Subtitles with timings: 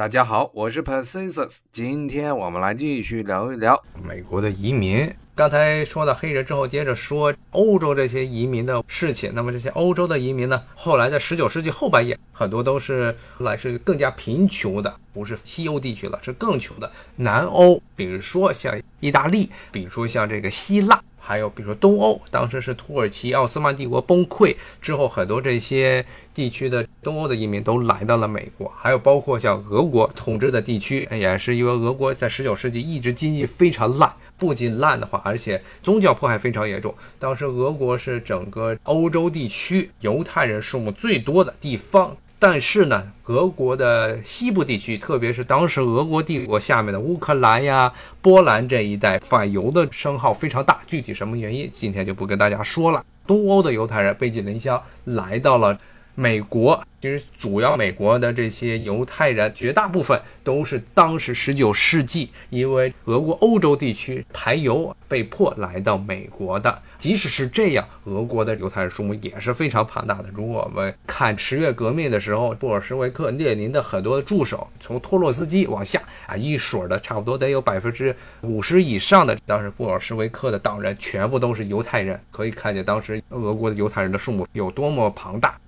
[0.00, 5.14] 大家好，我是 Persis，今天我们来继续聊一聊美国的移民。
[5.40, 9.32] 刚才说到黑人之后，接着说欧洲这些移民的事情。
[9.34, 21.00] 那么这些欧洲的移民呢，后来在十九世纪后半叶，很多都是来自于更加贫穷的，不是西欧地区了，是更穷的南欧，比如说像意大利，比如说像这个希腊。
[21.22, 26.04] 还有比如说东欧，当时是土耳其奥斯曼帝国崩溃之后，很多这些
[26.34, 28.72] 地区的东欧的移民都来到了美国。
[28.76, 36.92] 还有包括像俄国统治的地区，也是因为俄国在十九世纪一直经济非常烂，不仅烂的话，而且宗教迫害非常严重。
[37.18, 42.16] 当时俄国是整个欧洲地区犹太人数目最多的地方。
[42.42, 50.80] 但是呢，俄国的西部地区，特别是当时俄国帝国下面的乌克兰呀、波兰这一带，反犹的声号非常大。
[50.86, 53.04] 具体什么原因，今天就不跟大家说了。
[53.26, 55.78] 东欧的犹太人背井离乡来到了。
[56.20, 66.82] 美国其实主要美国的这些犹太人，绝大部分都是当时十九世纪因为俄国欧洲地区排犹被迫来到美国的。
[66.98, 70.26] 即使是这样，俄国的犹太人数目也是非常庞大的。
[70.34, 82.20] 如果我们看十月革命的时候，布尔什维克列宁的很多的助手，从托洛斯基往下啊，一水的差不多得有百分之五十以上的当时布尔什维克的党人全部都是犹太人。
[82.30, 85.58] 可以看见当时俄国的犹太人的数目有多么庞大。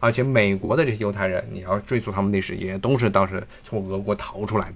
[0.00, 4.72] 而且美国的这些犹太人，你要追溯他们历史，也都是当时从俄国逃出来。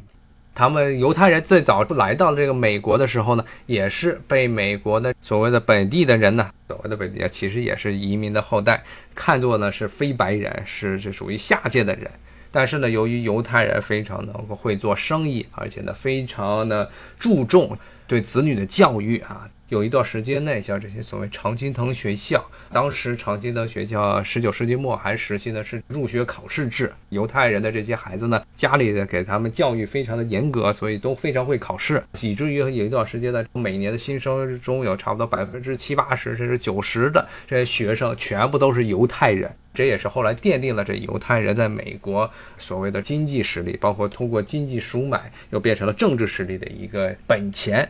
[0.52, 8.82] 他们犹太人最早来到这个美国的时候呢，也是被美国的所谓的本地的人呢，所谓的本地人其实也是移民的后代，
[9.14, 12.10] 看作呢是非白人，是这属于下界的人。
[12.50, 19.48] 但是呢，由于犹太人非常能够会做生意，而且呢非常的注重对子女的教育啊。
[19.70, 26.92] 有一段时间内，像这些所谓常青藤学校，当时常青藤学校十九世纪末还实行的是入学考试制。
[27.10, 39.48] 犹太人的这些孩子呢，家里的给他们教育非常的严格，所以都非常会考试，以至于有一段时间呢，每年的新生中有差不多百分之七八十甚至九十的这些学生全部都是犹太人。
[39.72, 47.88] 这也是后来奠定了这犹太人在美国所谓的经济实力，包括通过经济赎买，又变成了政治实力的一个本钱。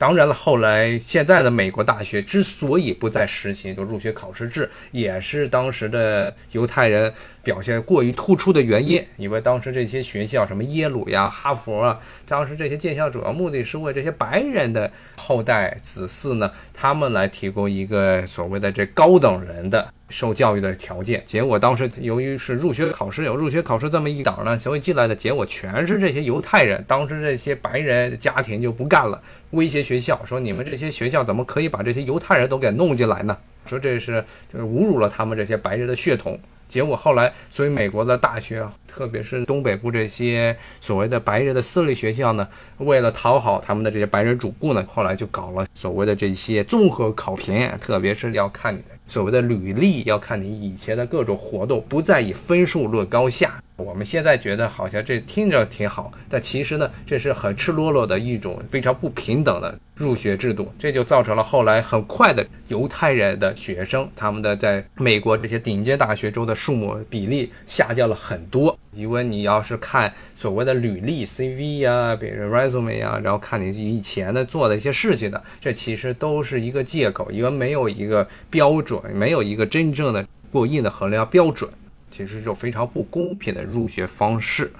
[0.00, 7.12] 当然了，后来现在的美国大学之所以不再实行就入学考试制，也是当时的犹太人
[7.50, 9.04] 表现过于突出的原因。
[9.16, 19.92] 因为当时这些学校，什么耶鲁呀、哈佛啊，当时这些建校主要目的是为这些白人的后代子嗣呢，他们来提供一个所谓的这高等人的。
[20.10, 26.84] 受教育的条件，结果当时由于是入学考试有入学考试这么一档呢，所以进来的结果全是这些犹太人。
[26.88, 36.36] 当时这些白人家庭就不干了，威胁学校说：“你们这些学校怎么可以把这些犹太人都给弄进来呢？”说这是就是侮辱了他们这些白人的血统。
[36.70, 42.46] 结果后来，所以美国的大学，特别是东北部这些所谓的白人的私立学校呢，
[42.78, 53.62] 为了讨好他们的这些白人主顾呢，后来就搞了所谓的这些综合考评，特别是要看你的所谓的履历，要看你以前的各种活动，不再以分数论高下。
[53.76, 68.78] 我们现在觉得好像这听着挺好，但其实呢，这是很赤裸裸的一种非常不平等的入学制度，这就造成了后来很快的犹太人的学生，他们的在美国这些顶尖大学中的数目比例下降了很多。
[68.92, 81.70] 因为你要是看所谓的履历 CV 呀，比如 resume 呀，然后看你以前的做的一些事情的，这其实都是一个借口，因为没有一个标准，没有一个真正的过硬的衡量标准。
[82.10, 84.72] 其实就非常不公平的入学方式，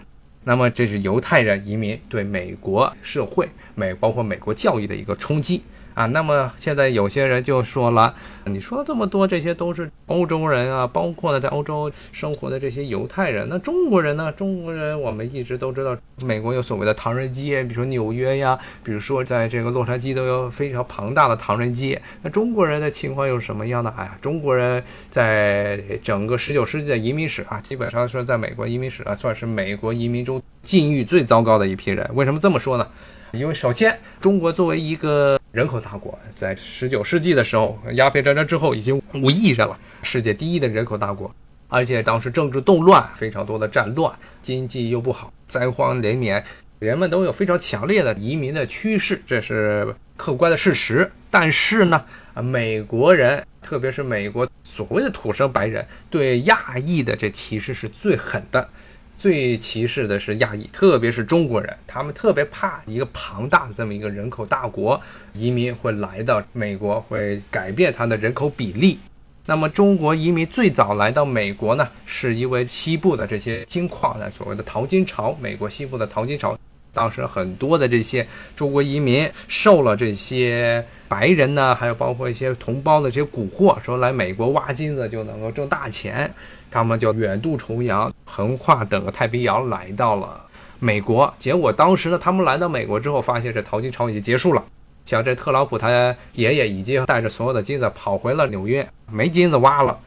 [0.42, 5.62] 那么这是犹太人移民对美国社会、美包括美国教育的一个冲击。
[5.94, 8.14] 啊，那么现在有些人就说了，
[8.44, 14.32] 你说这么多，这些都是欧洲人啊，包括呢在欧洲生活的这些犹太人，那中国人呢？
[14.32, 22.00] 中国人我们一直都知道，美国有所谓的唐人街，比如说纽约呀，比如说在这个洛杉矶都有非常庞大的唐人街。
[22.22, 23.90] 那中国人的情况又是什么样的？
[23.90, 32.08] 哎呀，中国人在整个十九世纪的移民史啊，基本上说在美国移民史啊，算是美国移民中境遇最糟糕的一批人。
[32.14, 32.86] 为什么这么说呢？
[33.32, 41.34] 因为首先，中国作为一个人口大国，在十九世纪的时候，鸦片战争之后已经五亿人了，世界第一的人口大国，
[41.66, 46.44] 而且当时政治动乱，非常多的战乱，经济又不好，灾荒连绵，
[46.78, 51.10] 人们都有非常强烈的移民的趋势，这是客观的事实。
[51.32, 52.04] 但是呢，
[52.36, 58.68] 美国人，特别是美国所谓的土生白人，对亚裔的这歧视是最狠的。
[59.20, 64.98] 最歧视的是亚裔，特别是中国人，他们特别怕一个庞大的这么一个人口大国
[65.34, 68.98] 移民会来到美国，会改变它的人口比例。
[69.44, 76.58] 那么中国移民最早来到美国呢，是因为西部的这些金矿的所谓的淘金潮，美国西部的淘金潮。
[76.92, 78.26] 当时很多的这些
[78.56, 86.32] 中国移民受了这些白人呢，还有包括一些同胞的这些蛊惑，说来美国挖金子就能够挣大钱，
[86.70, 90.40] 他们就远渡重洋，横跨整个太平洋来到了
[90.78, 91.32] 美国。
[91.38, 94.64] 结果当时呢，他们来到美国之后，发现这淘金潮已经结束了，
[95.04, 95.88] 像这特朗普他
[96.34, 99.98] 爷爷已经带着所有的金子跑回了纽约，没金子挖了，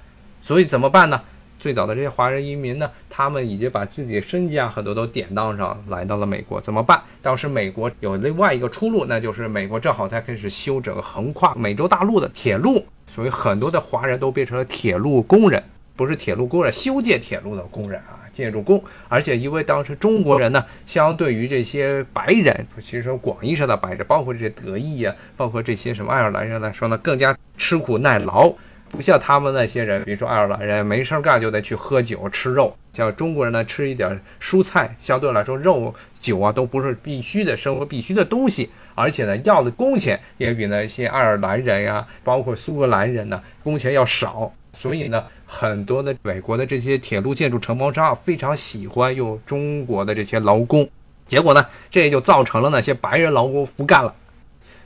[0.41, 1.21] 所以怎么办呢？
[1.59, 7.01] 最早的这些华人移民呢，他们已经把自己身家很多都典当上来到了美国，怎么办？
[7.21, 15.63] 当时美国有另外一个出路，那就是美国正好在开始修整横跨美洲大陆的铁路，所以很多的华人都变成了铁路工人，
[15.95, 18.83] 不是铁路工人，修建铁路的工人啊，建筑工。
[19.07, 28.53] 而且因为当时中国人呢，相对于这些白人，其实广义上的白人，包括这些德裔啊，包括这些什么爱尔兰人来说呢，更加吃苦耐劳。
[28.89, 32.75] 不像他们那些人，比如说爱尔兰人，没事干就得去喝酒吃肉。
[32.93, 44.53] 像中国人呢，吃一点蔬菜，相对来说肉酒啊都不是必须的生活必须的东西，而且呢，要的工钱也比那些爱尔兰人呀，包括苏格兰人呢，工钱要少。
[44.73, 50.89] 所以呢，很多的美国的这些铁路建筑承包商非常喜欢用中国的这些劳工。
[51.25, 54.13] 结果呢，这也就造成了那些白人劳工不干了。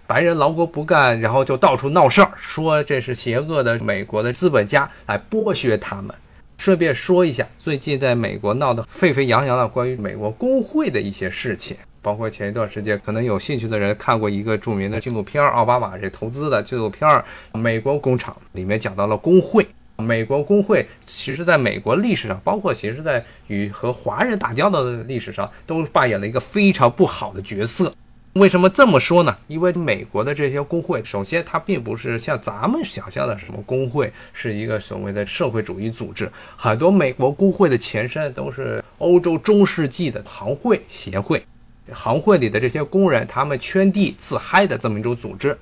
[0.06, 6.16] 白人劳工不干，然后就到处闹事儿，说这是邪恶的美国的资本家来剥削他们。
[6.58, 17.10] 顺便说一下，最近在美国闹得沸沸扬扬的关于美国工会的一些事情，包括前一段时间可能有兴趣的人看过一个著名的纪录片，奥巴马这投资的纪录片
[17.58, 19.68] 《美国工厂》里面讲到了工会。
[20.04, 27.94] 美国工会其实在美国历史上，包括其实在与和华人打交道的历史上，都扮演了一个非常不好的角色。
[28.34, 29.36] 为什么这么说呢？
[29.48, 36.32] 因为美国的这些工会，首先它并不是像咱们想象的什么工会，是一个所谓的社会主义组织。
[36.56, 41.44] 很多美国工会的前身都是欧洲中世纪的行会协会，
[41.92, 45.58] 行会里的这些工人，他们圈地自嗨的这么一种组织。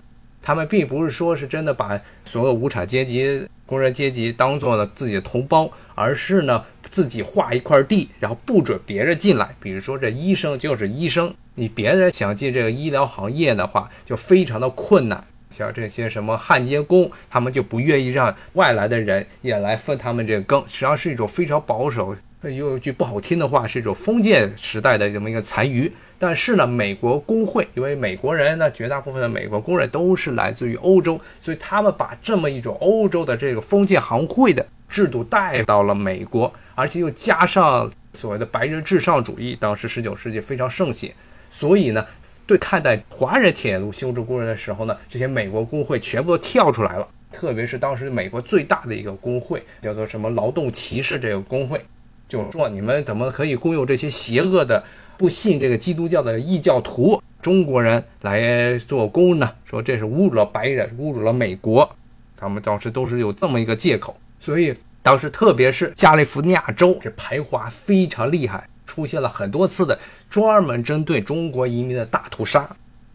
[0.45, 9.55] 他们并不是说是真的把所有无产阶级、工人阶级当做了自己的同胞，而是呢自己划一块地，然后不准别人进来。
[9.59, 11.33] 比如说这医生就是医生。
[11.55, 15.25] 你别人想进这个医疗行业的话，就非常的困难。
[15.49, 22.13] 像这些什么焊接工，他们就不愿意让外来的人也来分他们这个羹，实际上是一种非常保守，
[22.49, 25.91] 有一句不好听的话，是一种封建时代的这么一个残余。
[26.17, 41.11] 但是呢，美国工会，因为美国人呢，绝大部分的美国工人都是来自于欧洲，所以他们把这么一种欧洲的这个封建行会的制度带到了美国，而且又加上所谓的白人至上主义，当时十九世纪非常盛行。
[41.51, 42.05] 所以呢，
[42.47, 47.05] 对看待华人铁路修筑工人的时候呢，这些美国工会全部都跳出来了。
[47.31, 51.83] 特别是当时美国最大的一个工会，叫做什么劳动骑士这个工会，
[52.27, 54.83] 就说你们怎么可以雇佣这些邪恶的、
[55.17, 59.51] 不信这个基督教的异教徒中国人来做工呢？
[59.63, 61.89] 说这是侮辱了白人，侮辱了美国。
[62.35, 64.17] 他们当时都是有这么一个借口。
[64.39, 68.67] 所以当时，特别是加利福尼亚州，这排华非常厉害。
[68.87, 69.97] 出现了很多次的
[70.29, 72.69] 专门针对中国移民的大屠杀，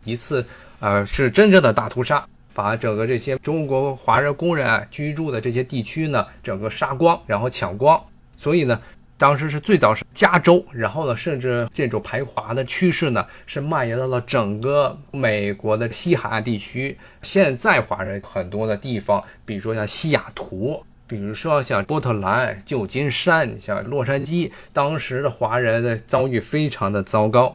[0.04, 0.44] 一次
[0.80, 8.02] 呃是真正的大屠杀，把整个这些中国华人工人啊居住的这些地区呢整个杀光，然后抢光。
[8.36, 8.80] 所以呢，
[9.20, 16.96] 当时是最早是加州，然后呢，甚至这种排华的趋势呢是蔓延到了整个美国的西海岸地区。
[17.20, 20.82] 现在华人很多的地方，比如说像西雅图。
[21.06, 27.54] 比如说像波特兰、旧金山、像洛杉矶，当时的华人的遭遇非常的糟糕。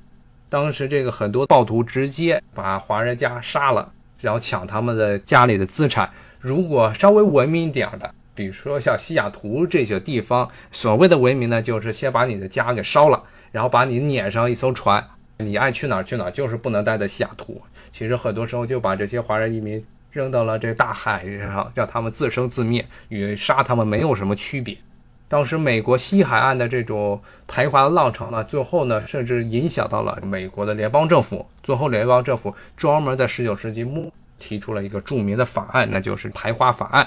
[0.50, 6.07] 当时这个很多暴徒直接把华人家杀了，然后抢他们的家里的资产。
[6.39, 15.04] 如果稍微文明点的，比如说像西雅图这些地方，所谓的文明呢，就是先把你的家给烧了，然后把你撵上一艘船，
[15.38, 17.60] 你爱去哪儿去哪儿，就是不能待在西雅图。
[17.92, 19.84] 其实很多时候就把这些华人移民。
[20.12, 24.77] 扔到了这大海上，让他们自生自灭，与杀他们没有什么区别。
[25.27, 31.46] 当时美国西海岸的这种排华的浪潮呢，最后呢，甚至影响到了美国的联邦政府。
[31.62, 37.06] 最后，联邦政府专门在19世纪末提出了一个著名的法案，那就是排华法案。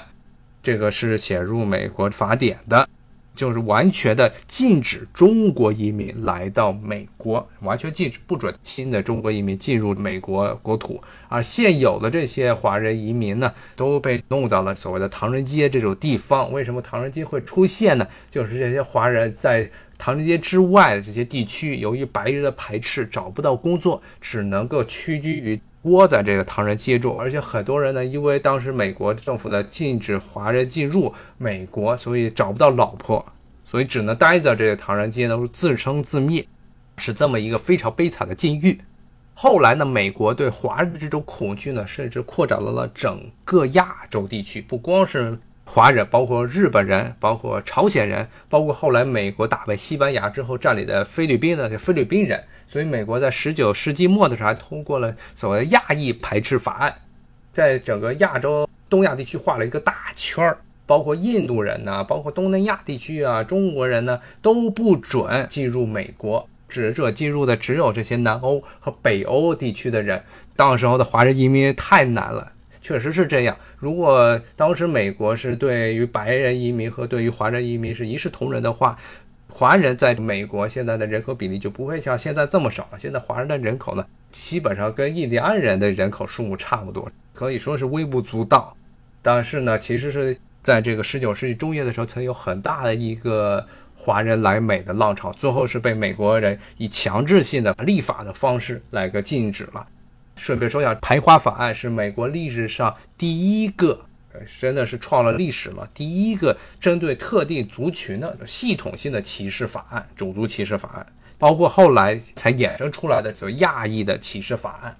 [0.63, 2.87] 这个是写入美国法典的。
[3.35, 11.01] 就是完全的禁止中国移民来到美国，完全禁止不准新的中国移民进入美国国土。
[11.29, 16.51] 而现有的这些华人移民呢，都被弄到了所谓的唐人街这种地方。
[16.51, 18.05] 为什么唐人街会出现呢？
[18.29, 33.25] 就是这些华人在唐人街之外的这些地区，由于白人的排斥，找不到工作，只能够屈居于窝在这个唐人街住，而且很多人呢，因为当时美国政府的禁止华人进入美国，所以找不到老婆，
[33.63, 36.45] 所以只能待在这个唐人街呢，自生自灭，
[36.97, 38.77] 是这么一个非常悲惨的境遇。
[39.33, 52.43] 后来呢，美国对华人的这种恐惧呢，甚至扩展到了整个亚洲地区，不光是华人，包括日本人，包括朝鲜人，包括后来美国打败西班牙之后占领的菲律宾的菲律宾人。
[52.71, 56.93] 所以，美国在十九世纪末的时候还通过了所谓的亚裔排斥法案，
[57.51, 70.21] 在整个亚洲、东亚地区画了一个大圈儿，包括印度人呢，包括东南亚地区啊，中国人呢都不准进入美国，只准进入的只有这些南欧和北欧地区的人。
[70.55, 72.51] 当时候的华人移民太难了，
[72.83, 73.57] 确实是这样。
[73.79, 78.95] 如果当时美国是对于白人移民和对于华人移民是一视同仁的话，
[79.51, 82.99] 华人在美国现在的人口比例就不会像现在这么少了。
[82.99, 88.75] 现在华人的人口呢，基本上跟印第安人的人口数目差不多，可以说是微不足道。
[89.21, 93.65] 但是呢，其实是在这个十九世纪中叶的时候，曾有很大的一个
[93.95, 99.85] 华人来美的浪潮，最后是被美国人以强制性的立法的方式来个禁止了。
[100.35, 104.05] 顺便说一下，排华法案是美国历史上第一个。
[104.59, 111.05] 真的是创了历史了，第一个针对特定族群的系统性的歧视法案——种族歧视法案，
[111.37, 114.93] 包括后来才衍生出来的所谓亚裔的歧视法案。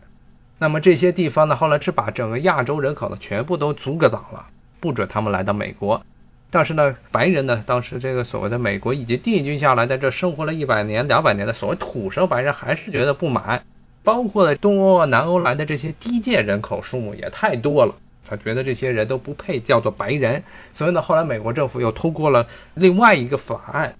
[0.57, 4.45] 那么这些地方呢，后来是把整个亚洲人口呢全部都阻隔挡了，
[4.79, 6.03] 不准他们来到美国。
[6.51, 13.63] 但是呢，白人呢，当时这个所谓的美国已经定居下来，在这生活了一百年、两百年的所谓土生白人还是觉得不满，
[14.03, 17.95] 包括东欧啊、南欧来的这些低贱人口数目也太多了。
[18.27, 22.45] 他觉得这些人都不配叫做白人，所以呢，后来美国政府又通过了
[22.75, 23.95] 另外一个法案。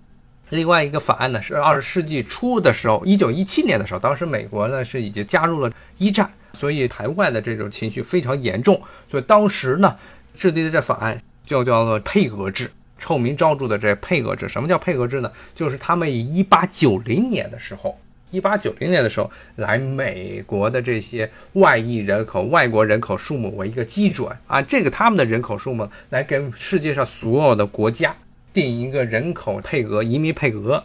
[0.50, 9.96] 另外一个法案呢，是二十世纪初的时候，一九一七年的时候，当时美国呢是已经加入了一战，所以台湾的这种情绪非常严重，所以当时呢
[10.36, 14.50] 制定的这法案就叫做配额制，臭名昭著的这配额制。
[14.50, 15.32] 什么叫配额制呢？
[15.54, 18.00] 就是他们以一八九零年的时候。
[18.32, 28.16] 一八九零年的时候，来美国的这些外裔人口、外国人口数目为一个基准啊，这个他们的人口数目来跟世界上所有的国家
[28.54, 30.84] 定一个人口配额、移民配额，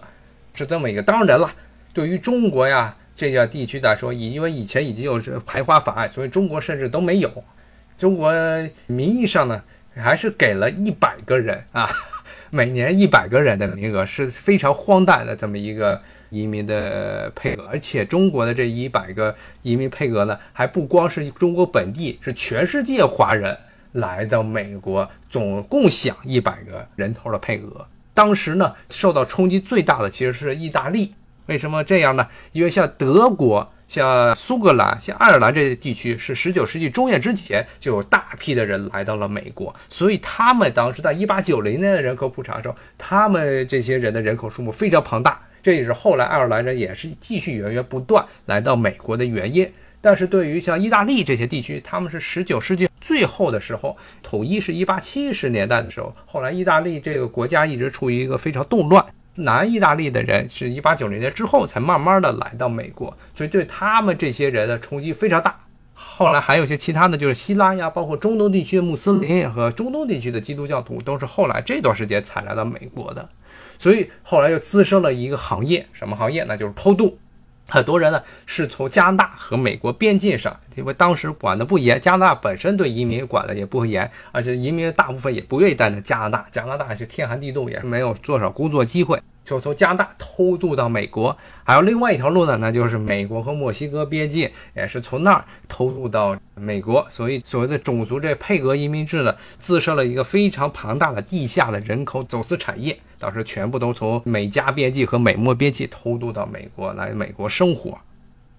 [0.55, 1.03] 是这么一个。
[1.03, 1.53] 当然了，
[1.93, 7.45] 对于中国呀这些地区来说，因为以前已经有这排华法案，所以中国甚至都没有。
[7.99, 8.33] 中国
[8.87, 9.63] 名义上呢，
[9.95, 11.91] 还是给了一百个人啊，
[12.49, 16.01] 每年一百个人的名额，是非常荒诞的这么一个。
[16.35, 23.57] 移民的配额，而且中国的这一百个移民配额呢，还不光是中国本地，是全世界华人
[23.93, 27.87] 来到美国，总共享一百个人头的配额。
[28.13, 31.15] 当时呢，受到冲击最大的其实是意大利。
[31.47, 32.27] 为什么这样呢？
[32.53, 45.41] 因为像德国、像苏格兰、像爱尔兰这些地区，是十九世纪中叶之前就有大批的人来到了美国，所以他们当时在一八九零年的人口普查中，他们这些人的人口数目非常庞大。
[45.65, 49.67] 这也是后来爱尔兰人也是继续源源不断来到美国的原因。
[50.03, 56.15] 但是对于像意大利这些地区，他们是十九世纪最后的时候统一，是一八七十年代的时候。
[56.27, 59.03] 后来意大利这个国家一直处于一个非常动乱，
[59.37, 65.59] 南意大利的人是一八九零年之后才慢慢的来到美国，所以对他们这些人的冲击非常大。
[65.95, 73.29] 后来还有一些其他的就是希腊呀，包括中东地区的穆斯林和中东地区的基督教徒，都是后来这段时间才来到美国的。
[73.79, 76.45] 所以后来又滋生了一个行业，什么行业？
[76.45, 77.19] 那就是偷渡。
[77.67, 86.47] 很多人呢是从加拿大和美国边境上，因为当时管的不严，加拿大本身对移民管的也不严，而且移民大部分也不愿意待在加拿大。
[86.51, 89.19] 加拿大是天寒地冻，也是没有多少工作机会。
[89.45, 97.07] 就从加拿大偷渡到美国，还有另外一条路呢，那就是美国和墨西哥边界，也是从那儿偷渡到美国。
[97.11, 107.99] 所以所谓的种族这配额移民制呢，自设了一个非常庞大的地下的人口走私产业，当时全部都从美加边界和美墨边界偷渡到美国来美国生活。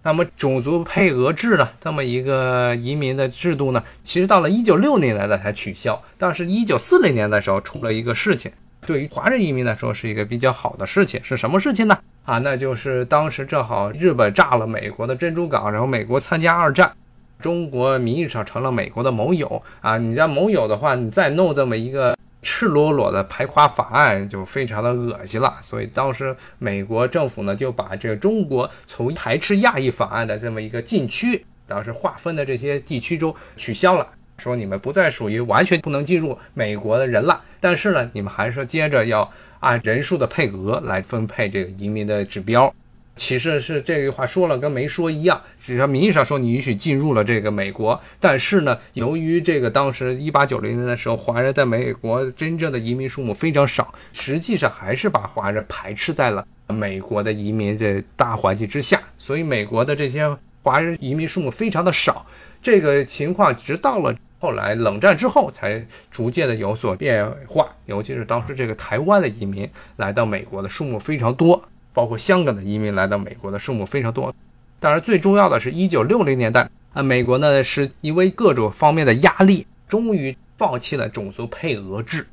[0.03, 8.51] 那么种族配额制呢，这么一个移民的制度呢，其实到了一九六零年代才取消，但是一九四零年的时候出了一个事情。
[8.85, 11.97] 对于华人移民来说是一个比较好的事情，是什么事情呢？
[12.23, 16.91] 啊，那就是当时正好日本炸了美国的珍珠港，然后美国参加二战，
[17.39, 19.97] 中国名义上成了美国的盟友啊。
[19.97, 25.57] 你在盟友的话，你再弄这么一个赤裸裸的排华法案，就非常的恶心了。
[25.61, 34.07] 所以当时美国政府呢就把这个中国从排斥亚裔法案的这么一个禁区，当时划分的这些地区中取消了。
[34.37, 42.73] 说你们不再属于完全不能进入美国的人了，但是呢，你们还是接着要按人数的配额来分配这个移民的指标。
[43.17, 60.29] 其实是这句话说了跟没说一样，只是名义上说你允许进入了这个美国，但是呢，由于这个当时一八九零年的时候，华人在美国真正的移民数目非常少，实际上还是把华人排斥在了美国的移民这大环境之下，所以美国的这些
[60.61, 62.25] 华人移民数目非常的少。
[62.61, 71.63] 这个情况直到了后来冷战之后才逐渐的有所变化，尤其是当时这个台湾的移民来到美国的数目非常多。
[71.93, 74.35] 包括香港的移民来到美国的数目非常多，
[74.81, 82.27] 当然最重要的是一九六零年代啊，美国呢是因为各种方面的压力，终于放弃了种族配额制。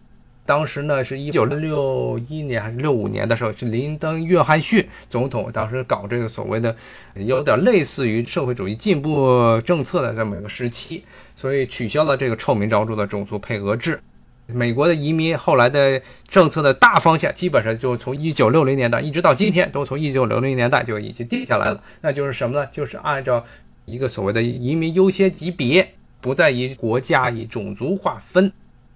[0.44, 6.74] 当时呢是一九六一年还是六五年的时候，是林登·约翰逊总统当时搞这个所谓的
[7.14, 11.04] 有点类似于社会主义进步政策的这么一个时期，
[11.36, 14.00] 所以取消了这个臭名昭著的种族配额制。
[14.48, 21.80] 美国的移民后来的政策的大方向，基本上就从一九六零年代一直到今天，都从一九六零年代就已经定下来了。
[22.00, 22.66] 那就是什么呢？
[22.72, 23.44] 就是按照
[23.84, 28.52] 一个所谓的移民优先级别，不再以国家以种族划分，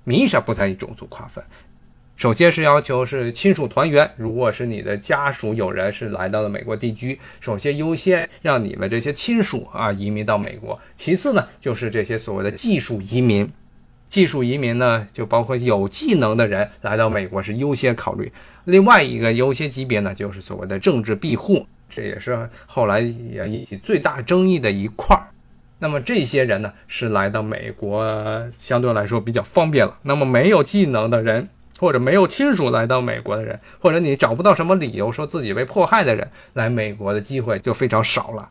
[0.07, 1.43] 名义上不再以种族划分。
[2.15, 10.81] 首先是要求是亲属团圆，如果是你的家属有人是来到了美国定居，首先优先让你们这些亲属啊移民到美国。
[10.95, 13.47] 其次呢，就是这些所谓的技术移民。
[14.09, 18.33] 技术移民呢，就包括有技能的人来到美国是优先考虑。
[18.65, 25.29] 另外一个优先级别呢，就是所谓的政治庇护，这也是后来也引起最大争议的一块儿。
[25.79, 29.99] 那么这些人呢，是来到美国相对来说比较方便了。
[30.03, 38.49] 那么没有技能的人，或者没有亲属来到美国的人，或者你找不到什么理由说自己被迫害的人，来美国的机会就非常少了。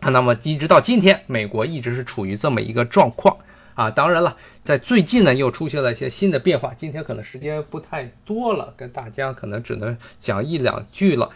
[0.00, 3.36] 那么一直到今天，美国一直是处于这么一个状况。
[3.74, 6.72] 啊，当然了，在最近呢，又出现了一些新的变化。
[6.76, 11.28] 今天可能时间不太多了，跟大家可能只能讲一两句了。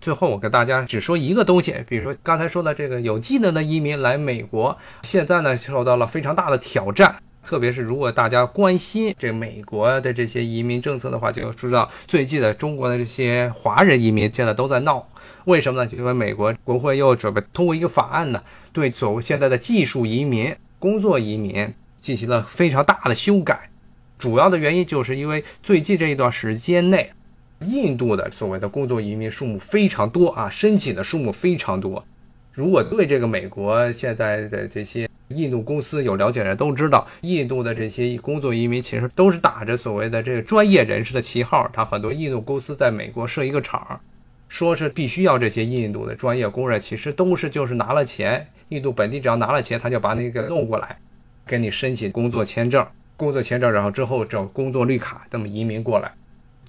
[0.00, 7.14] 最后，我跟大家只说一个东西，比如说刚才说的这个有技能的移民来美国，现在呢受到了非常大的挑战。
[7.42, 15.06] 特别是如果大家关心这美国的这些移民政策的话，就知道最近的中国的这些华人移民现在都在闹。
[15.46, 15.86] 为什么呢？
[15.90, 18.42] 就因为美国国会又准备通过一个法案呢，
[18.72, 20.54] 对走现在的技术移民。
[20.78, 23.68] 工作移民进行了非常大的修改，
[24.18, 27.12] 主要的原因就是因为最近这一段时间内，
[27.60, 32.04] 印度的所谓的工作移民数目非常多啊，申请的数目非常多。
[32.52, 44.00] 如果对这个美国现在的这些印度公司有了解的都知道，印度的这些工作移民其实都是打着所谓的这个专业人士的旗号，他很多印度公司在美国设一个厂，
[44.48, 48.48] 说是必须要这些印度的专业工人，其实都是就是拿了钱。
[48.70, 50.98] 印度本地只要拿了钱，他就把那个弄过来，
[51.46, 52.84] 给你申请工作签证，
[53.16, 56.10] 工作签证，然后之后找工作绿卡，这么移民过来。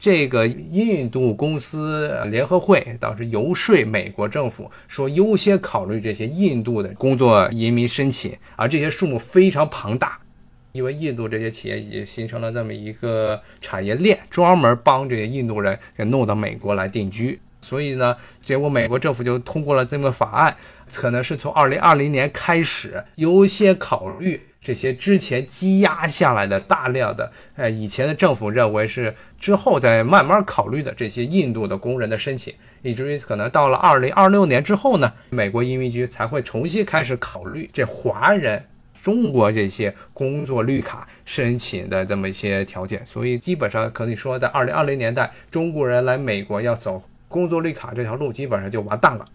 [0.01, 10.19] 这个印度公司联合会当时游说美国政府，说优先考虑这些印度的工作移民申请，而这些数目非常庞大，
[10.71, 17.39] 因为印度这些企业已经形成了这么一个产业链，专门帮这些印度人给弄到美国来定居。
[17.61, 20.57] 所以呢，结果美国政府就通过了这么个法案，
[20.91, 38.63] 可能是从二零二零年开始优先考虑这些之前积压下来的大量的，呃，以前的政府认为是之后再慢慢考虑的这些印度的工人的申请，以至于可能到了二零二六年之后呢，美国移民局才会重新开始考虑这华人
[39.03, 43.03] 中国这些工作绿卡申请的这么一些条件。
[43.03, 47.01] 所以基本上可以说，在二零二零年代，中国人来美国要走。
[47.27, 49.25] 工作绿卡这条路基本上就完蛋了，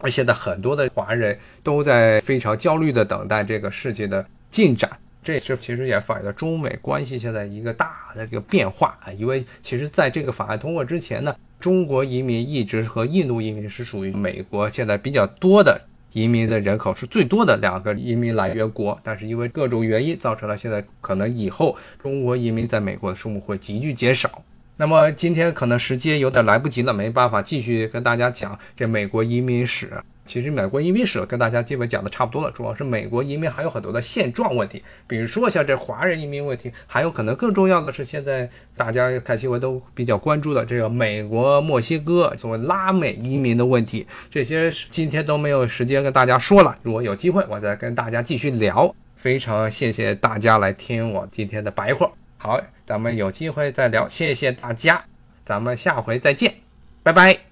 [0.00, 4.90] 而现在很多的华人都在非常焦虑的等待这个事情的进展，
[5.22, 9.12] 这是其实也反映了中美关系现在一个大的这个变化啊。
[9.12, 15.80] 因为其实在这个法案通过之前呢，中国移民一直和印度移民是属于美国现在比较多的
[16.12, 24.42] 移民的人口是最多的两个移民来源国，但是因为各种原因造成了现在可能以后中国移民在美国的数目会急剧减少。
[24.80, 29.92] 那么今天可能时间有点来不及了，没办法继续跟大家讲这美国移民史。
[30.28, 48.94] 其实美国移民史跟大家基本讲的差不多了，主要是美国移民还有很多的现状问题，比如说像这华人移民问题，还有可能更重要的是现在大家看新闻都比较关注的这个美国墨西哥所谓拉美移民的问题，这些今天都没有时间跟大家说了，如果有机会我再跟大家继续聊。
[49.16, 52.08] 非常谢谢大家来听我今天的白话。
[52.36, 55.04] 好，咱们有机会再聊，谢谢大家，
[55.44, 56.54] 咱们下回再见，
[57.02, 57.47] 拜拜。